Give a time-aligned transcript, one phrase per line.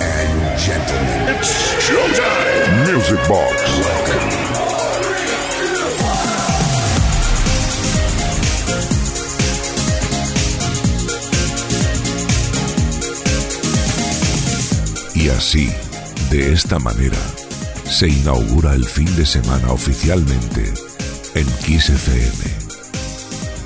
[0.00, 1.36] And gentlemen,
[1.78, 2.94] showtime.
[2.94, 3.52] Music Box.
[15.14, 15.70] Y así,
[16.30, 17.18] de esta manera,
[17.84, 20.72] se inaugura el fin de semana oficialmente
[21.34, 22.44] en Kiss FM.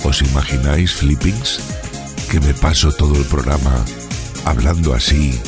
[0.03, 1.61] ¿Os imagináis, Flippings,
[2.31, 3.85] que me paso todo el programa
[4.45, 5.39] hablando así,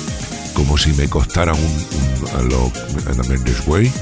[0.62, 2.72] como si me costara un, un lo,
[3.66, 3.93] Way?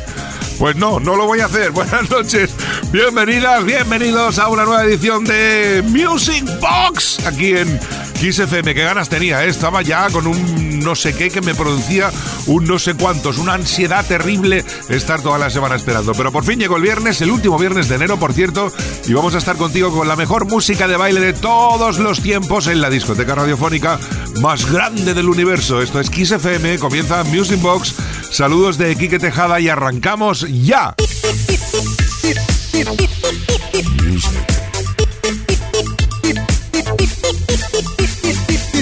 [0.58, 1.70] Pues no, no lo voy a hacer.
[1.72, 2.50] Buenas noches,
[2.92, 7.80] bienvenidas, bienvenidos a una nueva edición de Music Box aquí en
[8.20, 9.48] Kiss FM, qué ganas tenía, ¿eh?
[9.48, 12.10] estaba ya con un no sé qué que me producía
[12.46, 16.12] un no sé cuántos, una ansiedad terrible estar toda la semana esperando.
[16.12, 18.72] Pero por fin llegó el viernes, el último viernes de enero, por cierto,
[19.06, 22.66] y vamos a estar contigo con la mejor música de baile de todos los tiempos
[22.66, 23.98] en la discoteca radiofónica
[24.40, 25.82] más grande del universo.
[25.82, 27.94] Esto es Kiss FM, comienza Music Box.
[28.30, 30.94] Saludos de Quique Tejada y arrancamos ya.
[34.02, 34.69] Music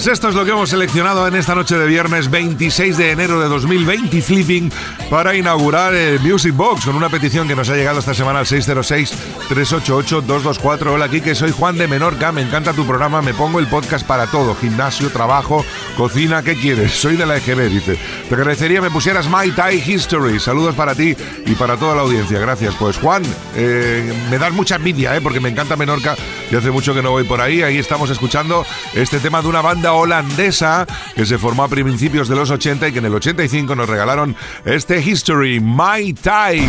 [0.00, 3.38] Pues esto es lo que hemos seleccionado en esta noche de viernes 26 de enero
[3.38, 4.72] de 2020, Flipping,
[5.10, 8.46] para inaugurar el Music Box con una petición que nos ha llegado esta semana al
[8.46, 10.86] 606-388-224.
[10.86, 14.26] Hola, que soy Juan de Menorca, me encanta tu programa, me pongo el podcast para
[14.26, 15.66] todo, gimnasio, trabajo,
[16.00, 16.92] cocina, ¿qué quieres?
[16.92, 17.98] Soy de la EGB, dice.
[18.26, 20.40] Te agradecería me pusieras My Thai History.
[20.40, 21.14] Saludos para ti
[21.44, 22.74] y para toda la audiencia, gracias.
[22.76, 23.22] Pues Juan,
[23.54, 25.20] eh, me das mucha envidia, ¿eh?
[25.20, 26.16] porque me encanta Menorca
[26.50, 27.62] y hace mucho que no voy por ahí.
[27.62, 28.64] Ahí estamos escuchando
[28.94, 32.92] este tema de una banda holandesa que se formó a principios de los 80 y
[32.92, 34.34] que en el 85 nos regalaron
[34.64, 36.60] este History, My Thai.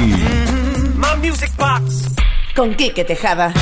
[1.24, 2.10] Music Box.
[2.54, 3.54] Con Quique Tejada.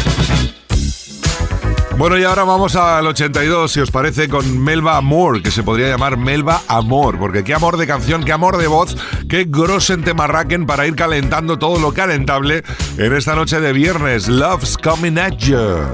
[1.99, 5.89] Bueno, y ahora vamos al 82, si os parece, con Melba Amor, que se podría
[5.89, 8.95] llamar Melba Amor, porque qué amor de canción, qué amor de voz,
[9.27, 12.63] qué grosen temarraquen para ir calentando todo lo calentable
[12.97, 14.29] en esta noche de viernes.
[14.29, 15.89] Love's coming at you.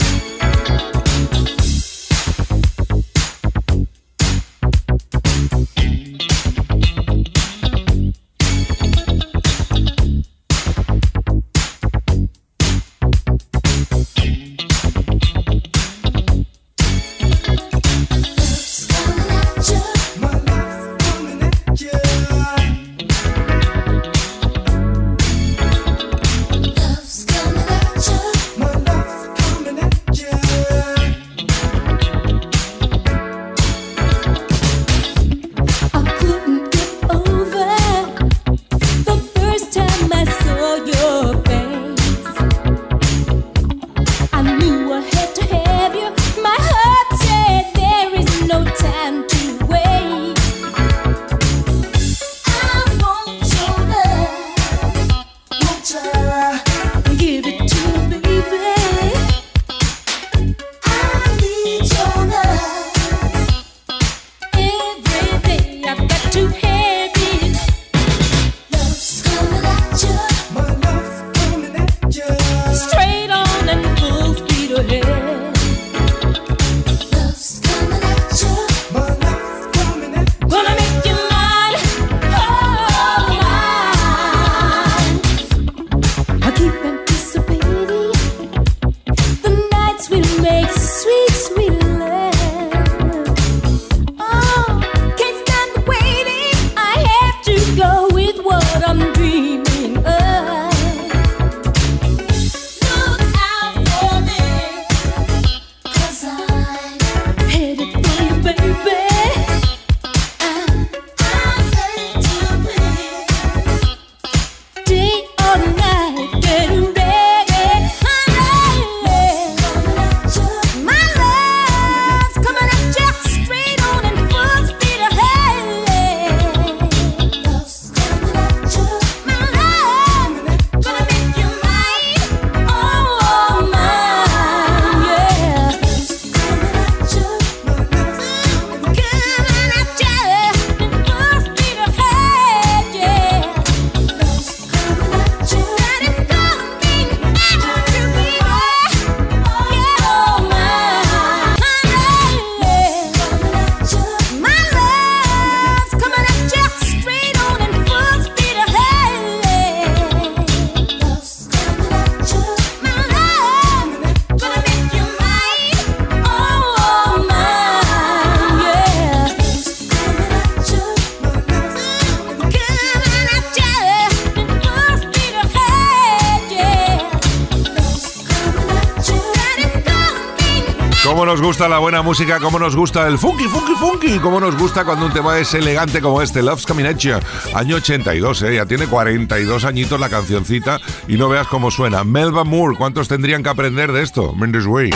[181.55, 185.05] Gusta la buena música, cómo nos gusta el funky, funky, funky, cómo nos gusta cuando
[185.05, 187.13] un tema es elegante como este, Love's Coming At You,
[187.53, 188.55] año 82, ¿eh?
[188.55, 192.03] ya tiene 42 añitos la cancioncita y no veas cómo suena.
[192.03, 194.33] Melba Moore, ¿cuántos tendrían que aprender de esto?
[194.33, 194.89] Mendes Way.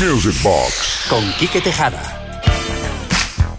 [0.00, 1.06] Music Box.
[1.08, 2.18] Con Quique Tejada.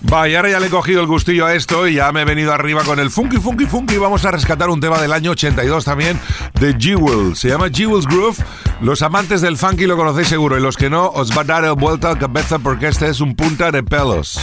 [0.02, 2.52] Vaya, ahora ya le he cogido el gustillo a esto y ya me he venido
[2.52, 3.98] arriba con el funky, funky, funky.
[3.98, 6.20] Vamos a rescatar un tema del año 82 también
[6.60, 7.36] de Jewel.
[7.36, 8.38] Se llama Jewel's Groove.
[8.82, 11.66] Los amantes del funky lo conocéis seguro y los que no, os va a dar
[11.66, 14.40] el vuelta a cabeza porque este es un punta de pelos.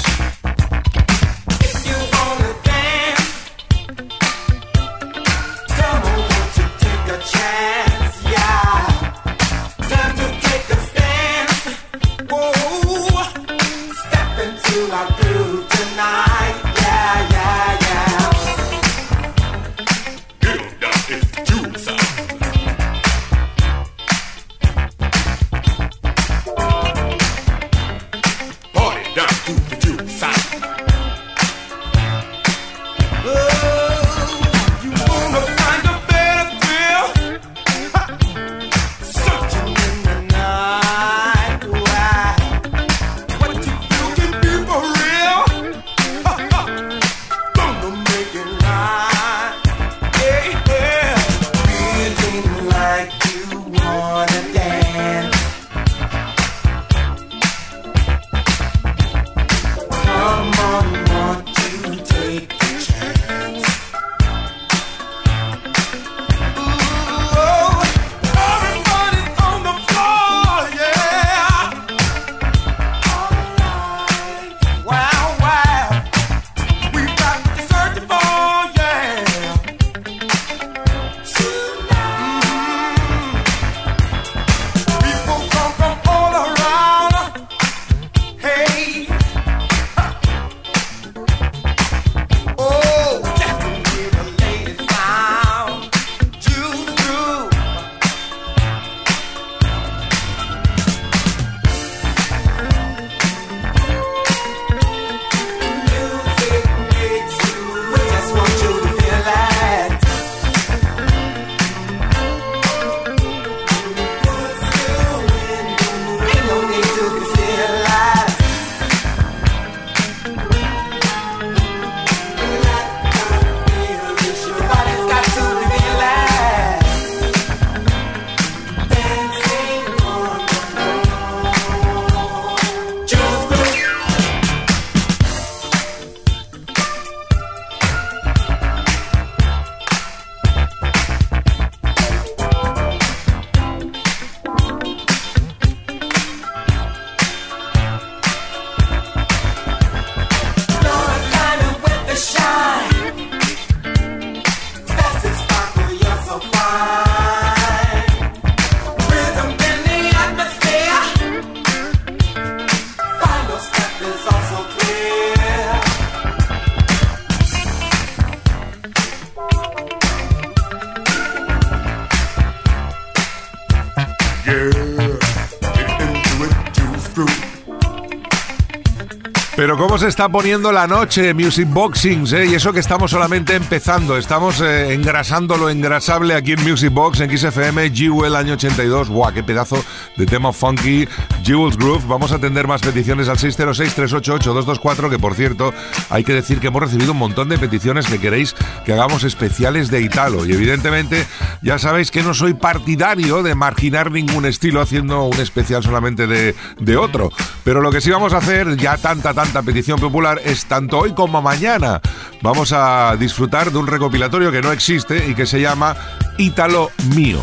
[179.56, 182.44] Pero cómo se está poniendo la noche, Music Boxings, ¿eh?
[182.44, 187.20] y eso que estamos solamente empezando, estamos eh, engrasando lo engrasable aquí en Music Box,
[187.20, 189.82] en XFM, Jewel año 82, ¡buah, qué pedazo
[190.14, 191.08] de tema funky,
[191.42, 192.04] Jewel's Groove!
[192.06, 195.72] Vamos a atender más peticiones al 606-388-224, que por cierto,
[196.10, 199.90] hay que decir que hemos recibido un montón de peticiones que queréis que hagamos especiales
[199.90, 201.26] de Italo, y evidentemente
[201.62, 206.54] ya sabéis que no soy partidario de marginar ningún estilo haciendo un especial solamente de,
[206.78, 207.30] de otro,
[207.64, 211.14] pero lo que sí vamos a hacer, ya tanta, tanta petición popular es tanto hoy
[211.14, 212.00] como mañana.
[212.42, 215.96] Vamos a disfrutar de un recopilatorio que no existe y que se llama
[216.38, 217.40] Ítalo Mío.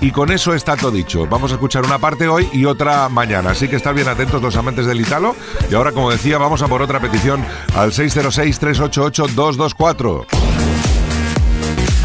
[0.00, 1.26] Y con eso está todo dicho.
[1.26, 3.52] Vamos a escuchar una parte hoy y otra mañana.
[3.52, 5.34] Así que están bien atentos los amantes del Italo.
[5.70, 7.42] Y ahora, como decía, vamos a por otra petición
[7.74, 10.43] al 606-388-224.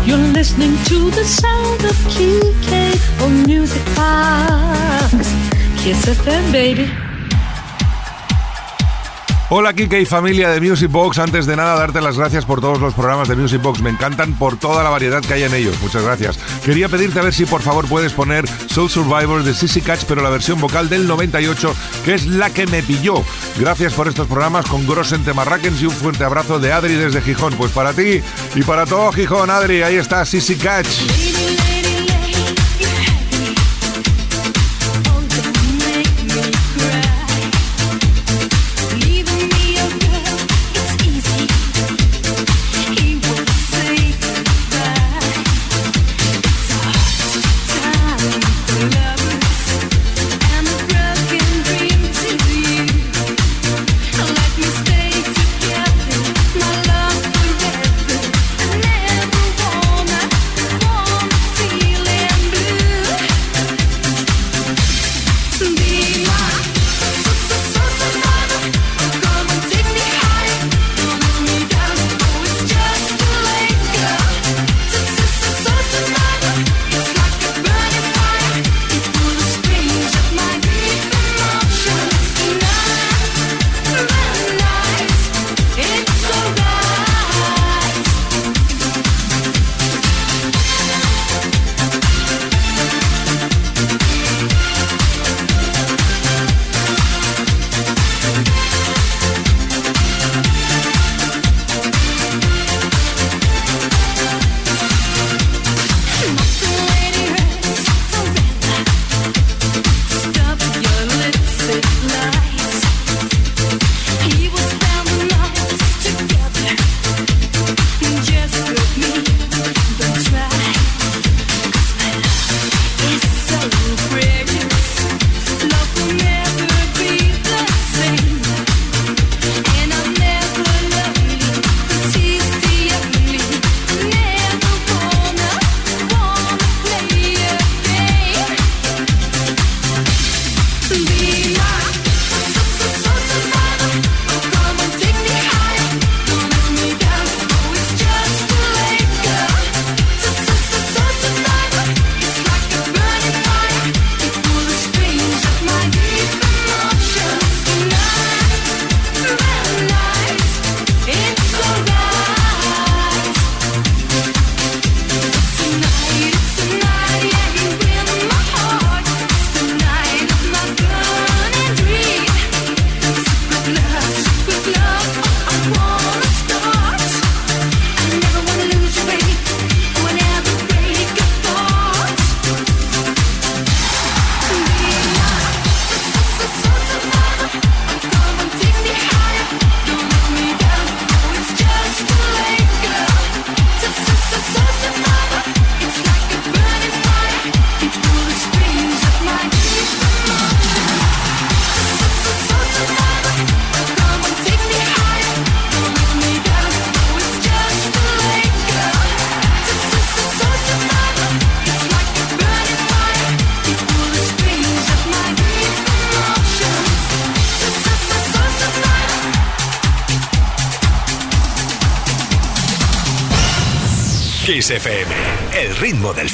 [0.05, 5.11] You're listening to the sound of KK or Music Box.
[5.83, 7.08] Kiss FM, baby.
[9.51, 11.17] Hola Kike y familia de Music Box.
[11.17, 13.81] Antes de nada, darte las gracias por todos los programas de Music Box.
[13.81, 15.75] Me encantan por toda la variedad que hay en ellos.
[15.81, 16.37] Muchas gracias.
[16.63, 20.21] Quería pedirte a ver si por favor puedes poner Soul Survivor de Sissy Catch, pero
[20.21, 21.73] la versión vocal del 98,
[22.05, 23.23] que es la que me pilló.
[23.57, 27.55] Gracias por estos programas con Grossen Temarrakens y un fuerte abrazo de Adri desde Gijón.
[27.55, 28.21] Pues para ti
[28.53, 31.68] y para todo Gijón, Adri, ahí está Sissy Catch.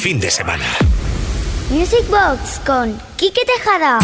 [0.06, 0.64] Fin de semana.
[1.68, 3.98] Music Box con Kike Tejada.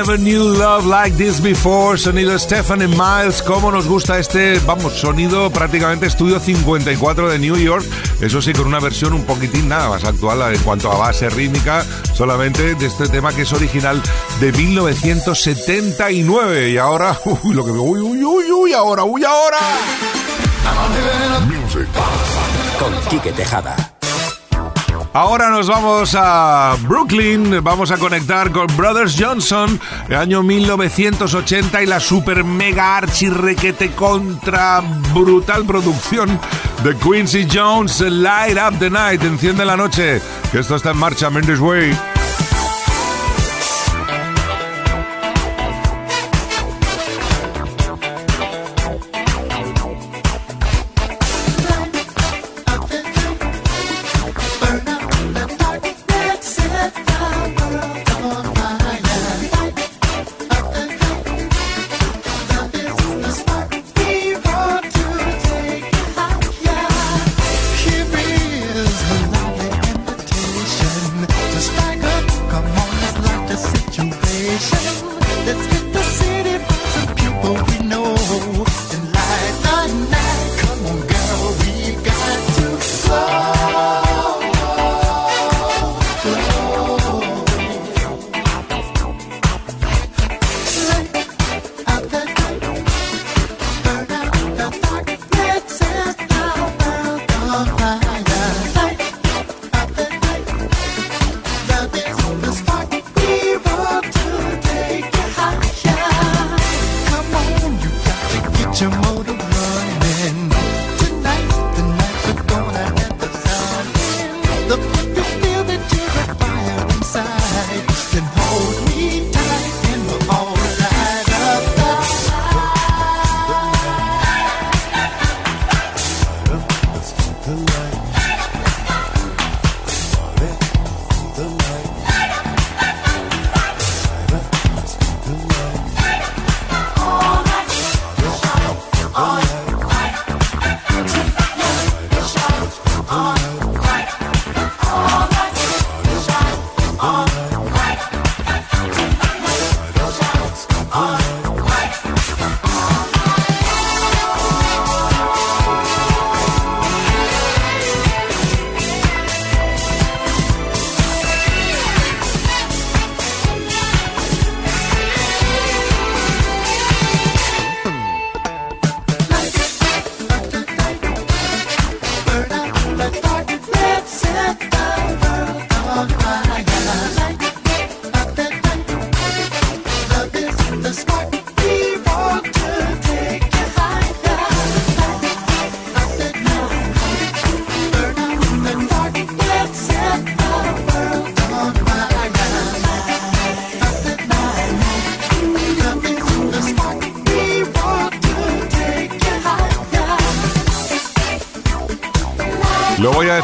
[0.00, 1.98] Never knew love like this before.
[1.98, 3.42] Sonido Stephanie Miles.
[3.42, 7.84] Cómo nos gusta este, vamos, sonido prácticamente estudio 54 de New York.
[8.18, 11.84] Eso sí, con una versión un poquitín nada más actual en cuanto a base rítmica,
[12.14, 14.02] solamente de este tema que es original
[14.40, 16.70] de 1979.
[16.70, 19.58] Y ahora, uy, lo que uy, uy, uy, uy, ahora, uy, ahora.
[21.46, 21.86] Music
[22.78, 23.89] con Quique Tejada.
[25.12, 29.80] Ahora nos vamos a Brooklyn, vamos a conectar con Brothers Johnson,
[30.16, 34.80] año 1980 y la super mega archi requete contra
[35.12, 36.38] brutal producción
[36.84, 41.28] de Quincy Jones, Light Up the Night, enciende la noche, que esto está en marcha,
[41.28, 42.09] Mendes Way.
[75.46, 76.54] Let's get the city
[76.94, 78.89] some people we know.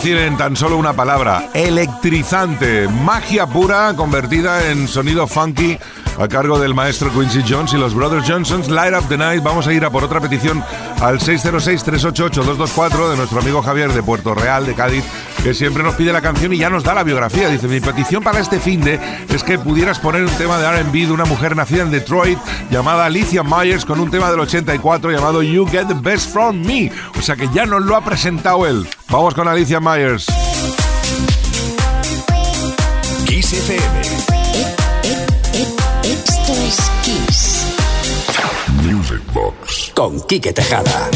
[0.07, 5.77] Decir en tan solo una palabra, electrizante, magia pura convertida en sonido funky
[6.17, 9.43] a cargo del maestro Quincy Jones y los Brothers Johnsons, Light Up the Night.
[9.43, 10.63] Vamos a ir a por otra petición
[11.01, 15.05] al 606-388-224 de nuestro amigo Javier de Puerto Real, de Cádiz,
[15.43, 17.49] que siempre nos pide la canción y ya nos da la biografía.
[17.49, 20.93] Dice, mi petición para este fin de es que pudieras poner un tema de RB
[20.93, 22.39] de una mujer nacida en Detroit
[22.71, 26.91] llamada Alicia Myers con un tema del 84 llamado You Get the Best From Me.
[27.19, 28.89] O sea que ya nos lo ha presentado él.
[29.09, 30.27] Vamos con Alicia Myers.
[39.95, 41.11] Con Quique Tejada.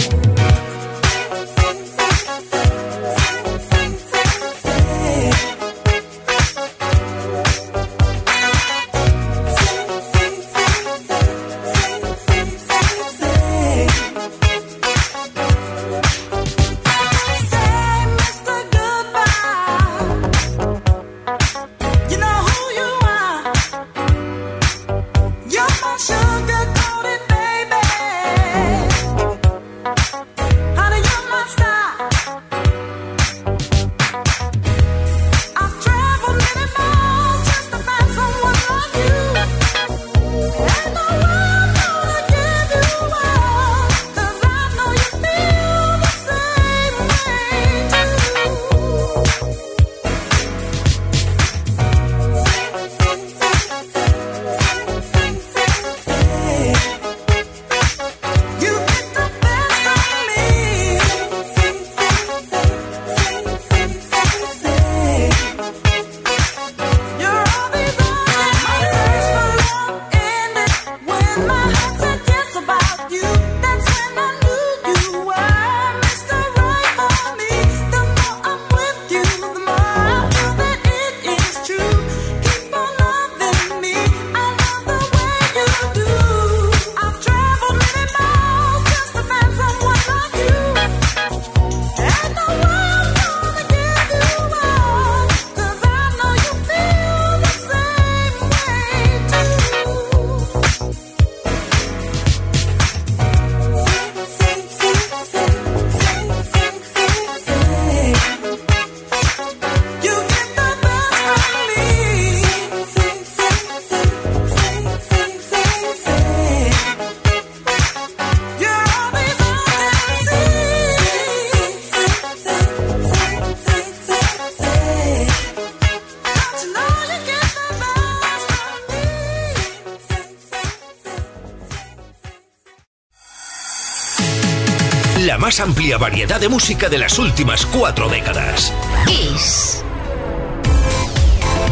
[135.31, 138.73] La más amplia variedad de música de las últimas cuatro décadas.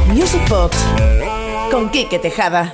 [0.07, 0.77] Music Box
[1.69, 2.71] con Quique Tejada.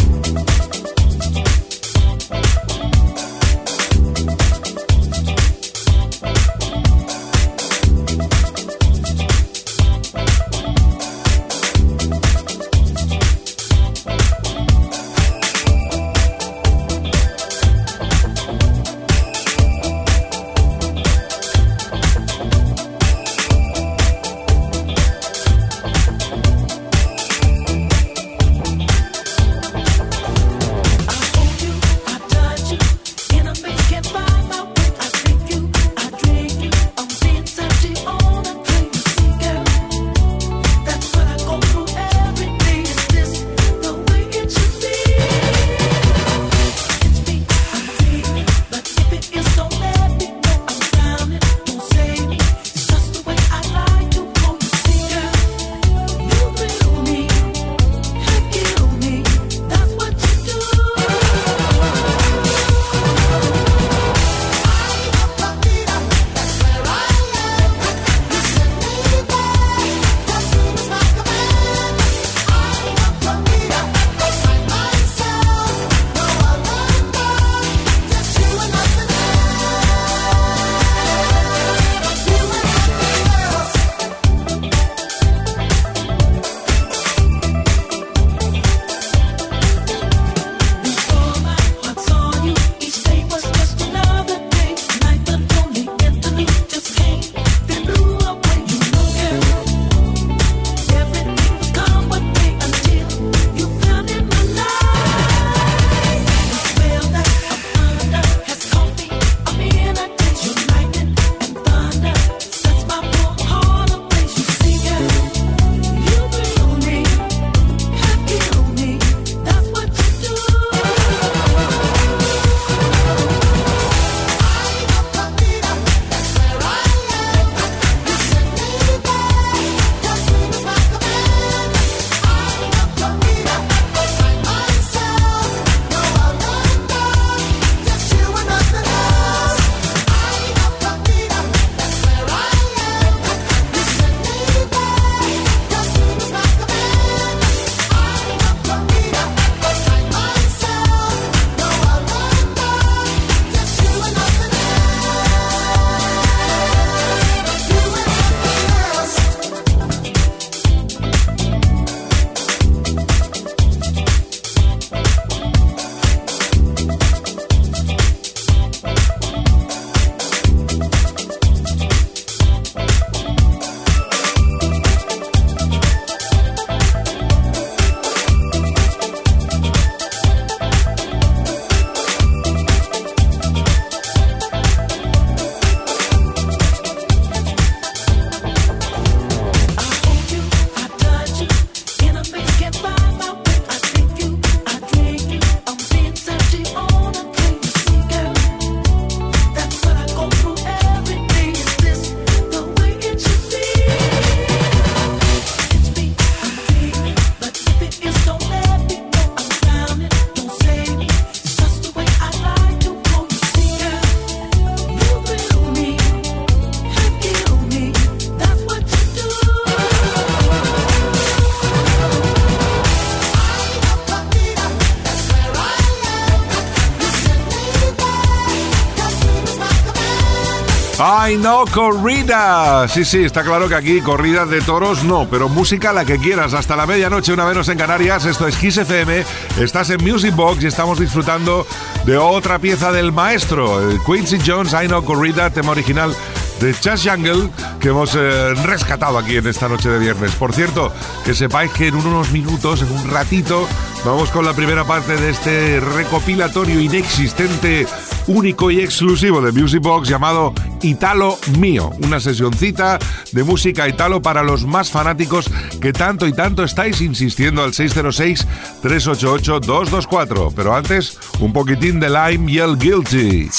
[231.45, 232.89] No, corrida.
[232.89, 236.55] Sí, sí, está claro que aquí corridas de toros no, pero música la que quieras.
[236.55, 238.25] Hasta la medianoche, una menos en Canarias.
[238.25, 239.23] Esto es Kiss FM.
[239.61, 241.67] Estás en Music Box y estamos disfrutando
[242.07, 246.17] de otra pieza del maestro, Quincy Jones, I Know Corrida, tema original
[246.61, 250.35] de Chas Jungle que hemos eh, rescatado aquí en esta noche de viernes.
[250.37, 250.93] Por cierto,
[251.25, 253.67] que sepáis que en unos minutos, en un ratito,
[254.05, 257.87] vamos con la primera parte de este recopilatorio inexistente,
[258.27, 262.99] único y exclusivo de Music Box llamado Italo Mío, una sesioncita
[263.33, 270.53] de música italo para los más fanáticos que tanto y tanto estáis insistiendo al 606-388-224.
[270.55, 273.51] Pero antes, un poquitín de Lime y Guilty.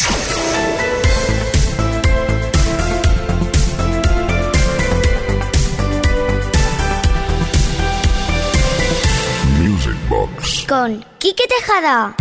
[10.67, 12.15] Con Quique Tejada.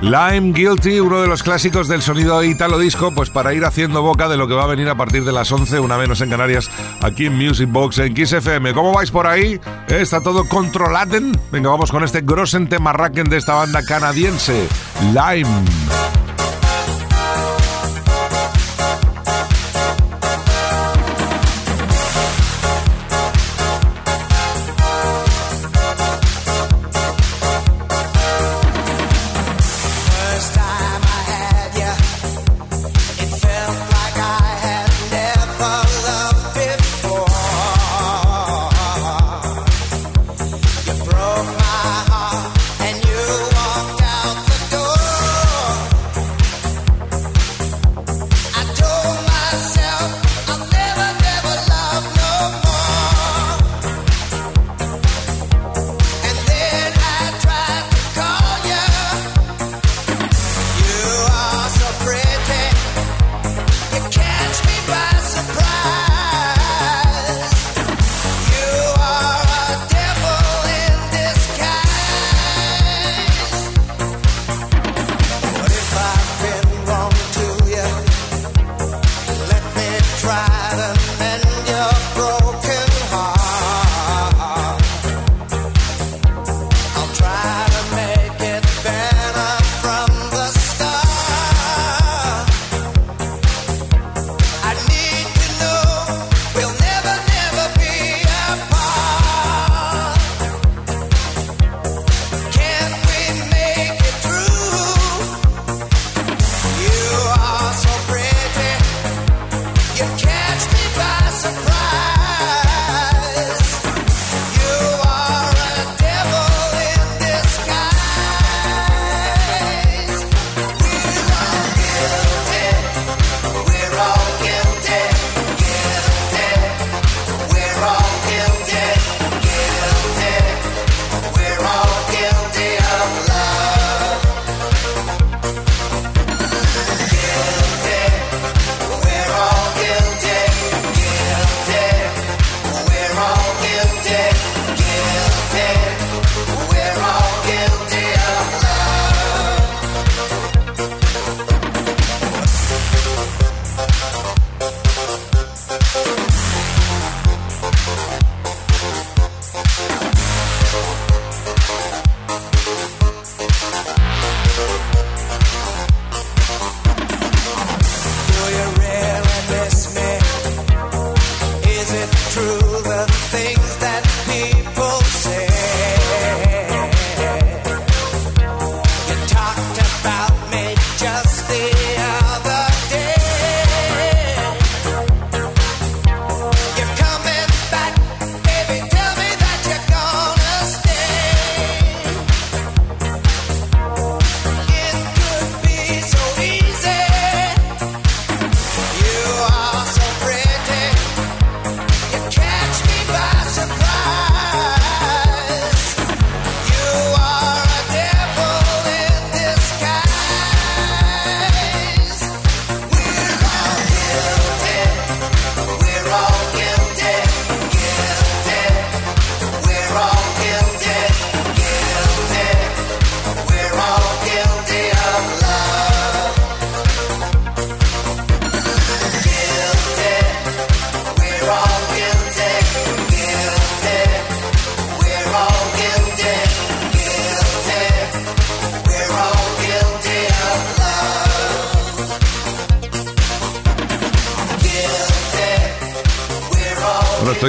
[0.00, 4.28] Lime Guilty, uno de los clásicos del sonido italo disco, pues para ir haciendo boca
[4.28, 6.68] de lo que va a venir a partir de las 11, una menos en Canarias,
[7.00, 8.74] aquí en Music Box en Kiss FM.
[8.74, 9.60] ¿Cómo vais por ahí?
[9.88, 11.20] ¿Está todo controlado?
[11.52, 14.66] Venga, vamos con este grosen tema de esta banda canadiense,
[15.12, 16.21] Lime.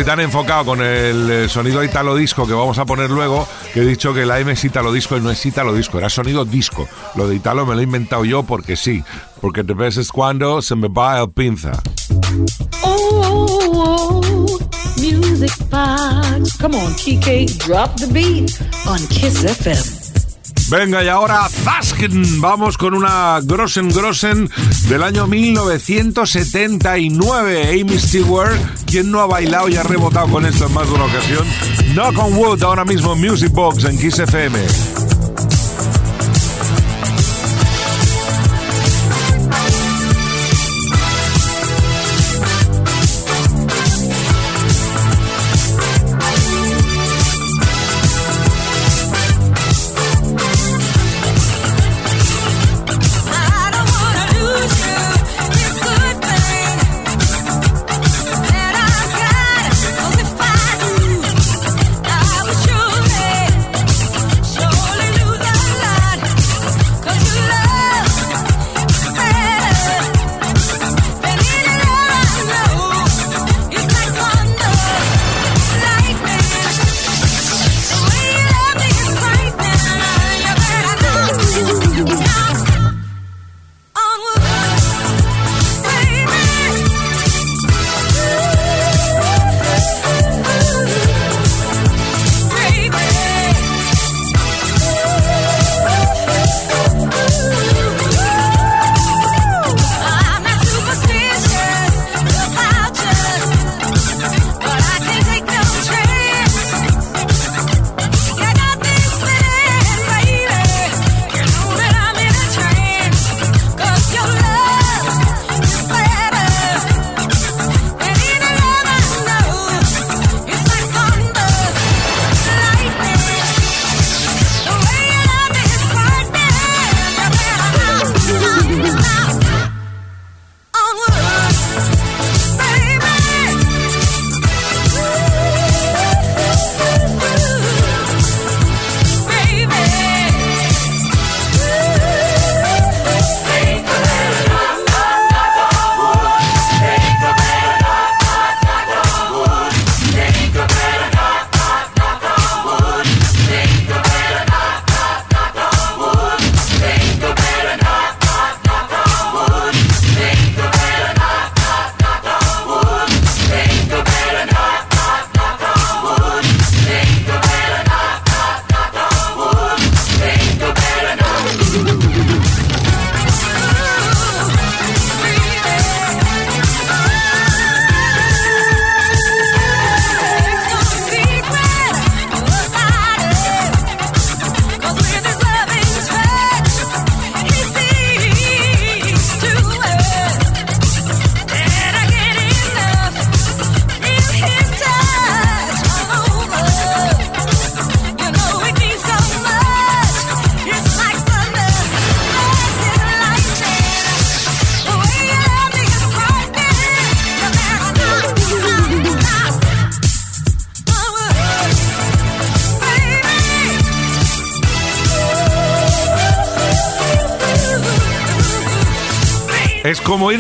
[0.06, 3.86] Tan enfocado con el eh, sonido italo disco que vamos a poner luego que he
[3.86, 6.88] dicho que la M es italo disco y no es italo disco, era sonido disco.
[7.16, 9.02] Lo de italo me lo he inventado yo porque sí,
[9.40, 11.82] porque te ves cuando se me va el pinza.
[12.82, 14.22] Oh,
[14.98, 16.58] music box.
[16.58, 20.03] Come on, Kike, drop the beat on Kiss FM.
[20.74, 22.42] Venga, y ahora Zasken.
[22.42, 24.50] Vamos con una Grossen Grossen
[24.90, 27.80] del año 1979.
[27.80, 28.58] Amy Stewart,
[28.88, 31.46] quien no ha bailado y ha rebotado con esto en más de una ocasión.
[31.94, 34.20] Knock on Wood, ahora mismo Music Box en Kiss.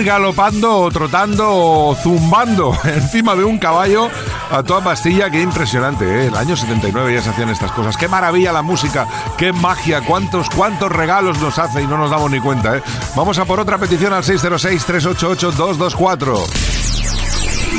[0.03, 4.09] Ir galopando o trotando o zumbando encima de un caballo
[4.51, 5.29] a toda pastilla.
[5.29, 6.27] Qué impresionante, ¿eh?
[6.27, 7.95] El año 79 ya se hacían estas cosas.
[7.97, 12.29] Qué maravilla la música, qué magia, cuántos, cuántos regalos nos hace y no nos damos
[12.31, 12.83] ni cuenta, ¿eh?
[13.15, 16.45] Vamos a por otra petición al 606-388-224.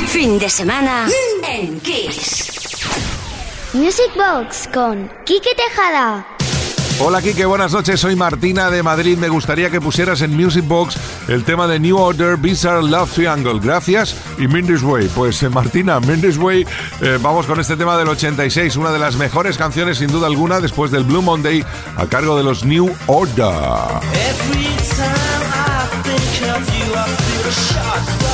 [0.07, 1.07] Fin de semana
[1.47, 2.51] en Kiss.
[3.73, 6.34] Music Box con Quique Tejada.
[6.97, 9.17] Hola Kike, buenas noches, soy Martina de Madrid.
[9.17, 10.95] Me gustaría que pusieras en Music Box
[11.27, 13.59] el tema de New Order Bizarre Love Triangle.
[13.61, 15.09] Gracias y Mindy's Way.
[15.13, 16.65] Pues eh, Martina, Mindy's Way,
[17.01, 20.61] eh, vamos con este tema del 86, una de las mejores canciones sin duda alguna
[20.61, 21.65] después del Blue Monday
[21.97, 23.45] a cargo de los New Order.
[24.13, 26.65] Every time I think of
[28.19, 28.24] you,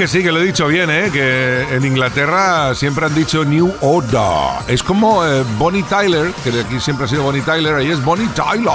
[0.00, 1.10] que sí, que lo he dicho bien, ¿eh?
[1.12, 4.64] que en Inglaterra siempre han dicho New Order.
[4.66, 8.02] Es como eh, Bonnie Tyler, que de aquí siempre ha sido Bonnie Tyler, ahí es
[8.02, 8.72] Bonnie Tyler,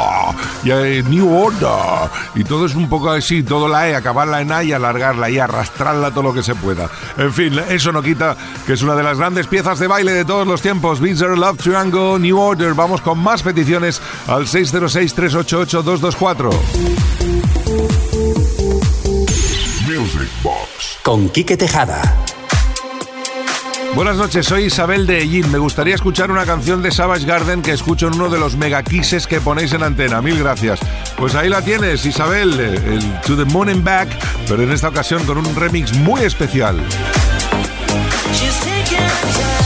[0.64, 2.12] y eh, New Order.
[2.36, 5.40] Y todo es un poco así, todo la E, acabarla en A y alargarla y
[5.40, 6.92] arrastrarla todo lo que se pueda.
[7.18, 10.26] En fin, eso no quita que es una de las grandes piezas de baile de
[10.26, 11.00] todos los tiempos.
[11.00, 12.76] Bizarre Love Triangle, New Order.
[12.76, 17.15] Vamos con más peticiones al 606 388 224.
[21.06, 22.02] Con Quique Tejada.
[23.94, 25.52] Buenas noches, soy Isabel de Ellín.
[25.52, 29.28] Me gustaría escuchar una canción de Savage Garden que escucho en uno de los megaquises
[29.28, 30.20] que ponéis en antena.
[30.24, 30.80] Mil gracias.
[31.16, 34.10] Pues ahí la tienes, Isabel, el To the Moon and Back,
[34.48, 36.84] pero en esta ocasión con un remix muy especial.
[38.34, 39.65] She's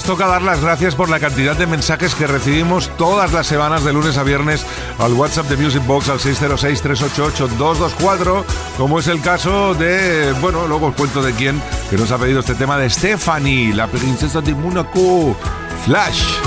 [0.00, 3.92] Toca dar las gracias por la cantidad de mensajes que recibimos todas las semanas de
[3.92, 4.64] lunes a viernes
[4.98, 8.42] al WhatsApp de Music Box al 606-388-224,
[8.78, 12.40] como es el caso de, bueno, luego os cuento de quién, que nos ha pedido
[12.40, 15.36] este tema de Stephanie, la princesa de Monaco,
[15.84, 16.38] Flash.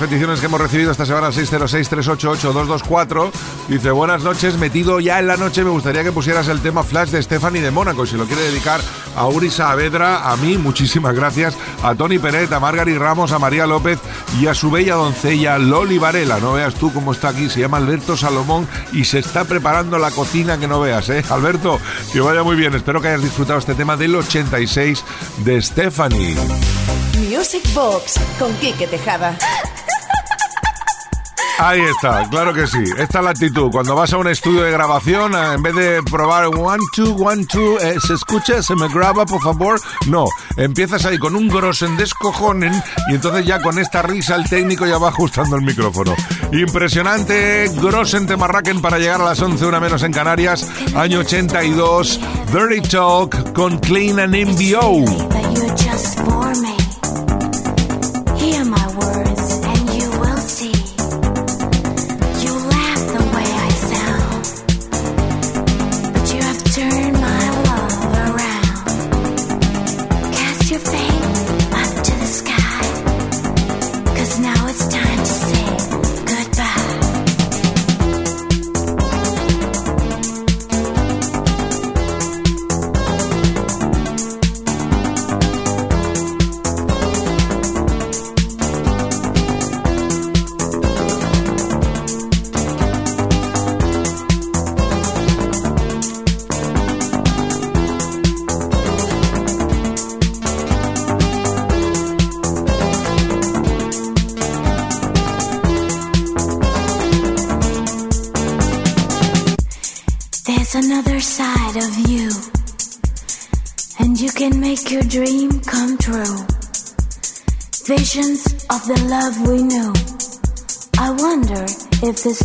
[0.00, 3.30] Peticiones que hemos recibido esta semana 606-388-224.
[3.70, 7.10] Dice, buenas noches, metido ya en la noche, me gustaría que pusieras el tema Flash
[7.10, 8.02] de Stephanie de Mónaco.
[8.02, 8.80] Y si lo quiere dedicar
[9.14, 11.56] a Uri Saavedra, a mí, muchísimas gracias.
[11.84, 14.00] A Tony Peret, a Margari Ramos, a María López
[14.40, 16.40] y a su bella doncella Loli Varela.
[16.40, 20.10] No veas tú cómo está aquí, se llama Alberto Salomón y se está preparando la
[20.10, 21.22] cocina que no veas, ¿eh?
[21.30, 21.78] Alberto,
[22.12, 22.74] que vaya muy bien.
[22.74, 25.04] Espero que hayas disfrutado este tema del 86
[25.44, 26.36] de Stephanie.
[27.30, 29.38] Music Box con Quique Tejada.
[31.62, 32.82] Ahí está, claro que sí.
[32.96, 33.70] Esta es la actitud.
[33.70, 37.44] Cuando vas a un estudio de grabación, eh, en vez de probar one, two, one,
[37.44, 38.62] two, eh, ¿se escucha?
[38.62, 39.78] ¿Se me graba, por favor?
[40.06, 40.24] No.
[40.56, 42.72] Empiezas ahí con un grosen descojonen
[43.10, 46.14] y entonces ya con esta risa el técnico ya va ajustando el micrófono.
[46.50, 52.20] Impresionante, grosen temarraquen para llegar a las 11, una menos en Canarias, año 82.
[52.52, 55.04] Dirty Talk con Clean and MBO.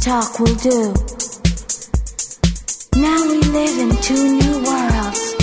[0.05, 0.93] Talk will do.
[2.95, 5.33] Now we live in two new worlds.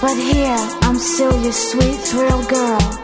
[0.00, 2.99] But here, I'm still your sweet thrill girl.